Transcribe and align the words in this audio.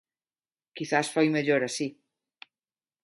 Quizais 0.75 1.09
foi 1.13 1.27
mellor 1.35 1.61
así. 1.63 1.87